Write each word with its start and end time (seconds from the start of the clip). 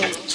know. 0.00 0.27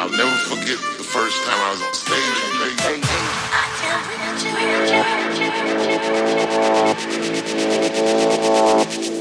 I'll 0.00 0.08
never 0.08 0.34
forget 0.48 0.78
the 0.96 1.04
first 1.04 1.44
time 1.44 1.60
I 1.60 1.72
was 1.72 1.82
on 1.82 1.92
stage. 9.02 9.19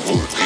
People. 0.00 0.43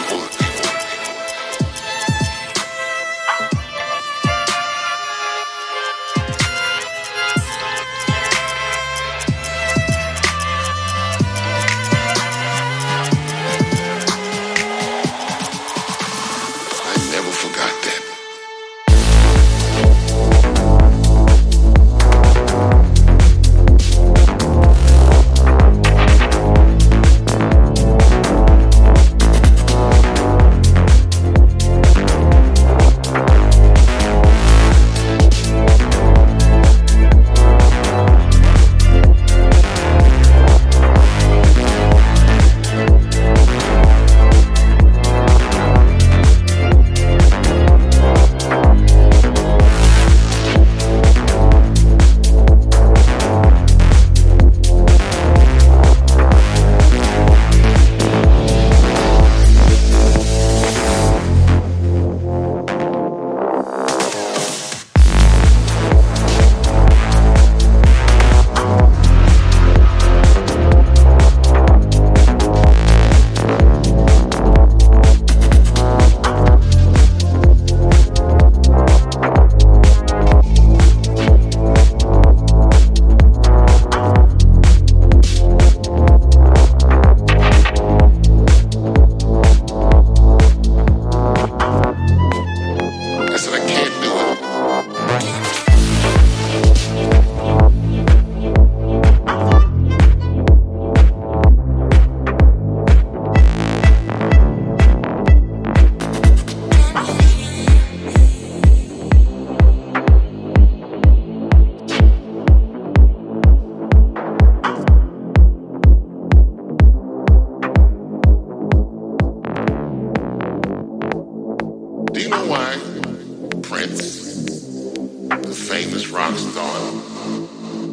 Famous 125.84 126.08
rock 126.08 126.34
star. 126.36 126.80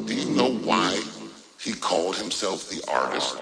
Do 0.07 0.15
you 0.15 0.35
know 0.35 0.51
why 0.65 0.99
he 1.59 1.73
called 1.73 2.15
himself 2.15 2.67
the 2.67 2.83
artist? 2.89 3.37